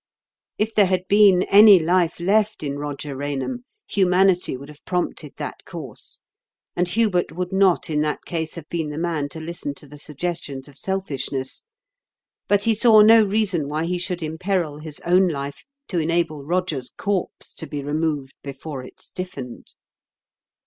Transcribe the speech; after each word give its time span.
If 0.57 0.73
there 0.73 0.87
had 0.87 1.07
been 1.07 1.43
any 1.43 1.77
life 1.77 2.19
left 2.19 2.63
in 2.63 2.73
Eoger 2.73 3.15
Eain 3.23 3.41
ham, 3.41 3.65
humanity 3.87 4.57
would 4.57 4.67
have 4.67 4.83
prompted 4.83 5.31
that 5.37 5.63
course, 5.63 6.19
and 6.75 6.87
Hubert 6.89 7.33
would 7.33 7.53
not 7.53 7.87
in 7.87 8.01
that 8.01 8.25
case 8.25 8.55
have 8.55 8.67
been 8.67 8.89
the 8.89 8.97
man 8.97 9.29
to 9.29 9.39
listen 9.39 9.75
to 9.75 9.85
the 9.87 9.99
suggestions 9.99 10.67
of 10.67 10.75
selfishness; 10.79 11.61
but 12.47 12.63
he 12.63 12.73
saw 12.73 13.01
no 13.01 13.21
reason 13.23 13.69
why 13.69 13.85
he 13.85 13.99
should 13.99 14.23
imperil 14.23 14.79
his 14.79 14.99
own 15.01 15.27
life 15.27 15.63
to 15.89 15.99
enable 15.99 16.41
Eoger's 16.43 16.89
corpse 16.97 17.53
to 17.53 17.67
be 17.67 17.83
removed 17.83 18.33
before 18.41 18.83
it 18.83 18.99
stiffened. 18.99 19.75